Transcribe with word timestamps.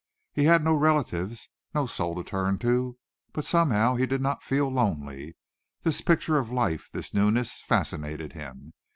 He 0.33 0.45
had 0.45 0.63
no 0.63 0.73
relatives, 0.75 1.49
no 1.75 1.85
soul 1.85 2.15
to 2.15 2.23
turn 2.23 2.57
to, 2.57 2.97
but 3.33 3.45
somehow 3.45 3.93
he 3.97 4.07
did 4.07 4.19
not 4.19 4.41
feel 4.41 4.67
lonely. 4.67 5.37
This 5.83 6.01
picture 6.01 6.39
of 6.39 6.49
life, 6.51 6.89
this 6.91 7.13
newness, 7.13 7.61
fascinated 7.63 8.33
him. 8.33 8.73